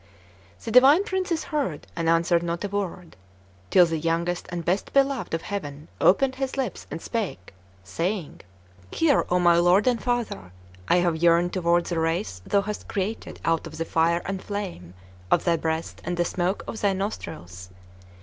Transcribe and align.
The 0.63 0.71
divine 0.71 1.03
princes 1.03 1.43
heard, 1.43 1.85
and 1.95 2.09
answered 2.09 2.41
not 2.41 2.63
a 2.63 2.67
word; 2.67 3.15
till 3.69 3.85
the 3.85 3.99
youngest 3.99 4.47
and 4.49 4.65
best 4.65 4.93
beloved 4.93 5.35
of 5.35 5.43
Heaven 5.43 5.89
opened 6.01 6.37
his 6.37 6.57
lips 6.57 6.87
and 6.89 6.99
spake, 6.99 7.53
saying: 7.83 8.41
"Hear, 8.91 9.27
O 9.29 9.37
my 9.37 9.57
Lord 9.57 9.85
and 9.85 10.01
Father! 10.01 10.53
I 10.87 10.95
have 10.95 11.21
yearned 11.21 11.53
toward 11.53 11.85
the 11.85 11.99
race 11.99 12.41
thou 12.47 12.61
hast 12.61 12.87
created 12.87 13.39
out 13.45 13.67
of 13.67 13.77
the 13.77 13.85
fire 13.85 14.23
and 14.25 14.41
flame 14.41 14.95
of 15.29 15.43
thy 15.43 15.55
breast 15.55 16.01
and 16.03 16.17
the 16.17 16.25
smoke 16.25 16.63
of 16.67 16.81
thy 16.81 16.93
nostrils. 16.93 17.69